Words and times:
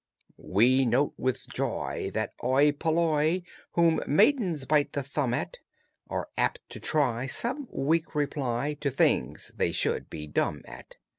We 0.39 0.83
note 0.83 1.13
with 1.19 1.47
joy 1.49 2.09
that 2.15 2.33
oi 2.43 2.71
polloi, 2.71 3.43
Whom 3.73 4.01
maidens 4.07 4.65
bite 4.65 4.93
the 4.93 5.03
thumb 5.03 5.31
at, 5.31 5.59
Are 6.09 6.27
apt 6.39 6.61
to 6.71 6.79
try 6.79 7.27
some 7.27 7.67
weak 7.69 8.15
reply 8.15 8.73
To 8.81 8.89
things 8.89 9.51
they 9.57 9.71
should 9.71 10.09
be 10.09 10.25
dumb 10.25 10.63
at. 10.65 10.95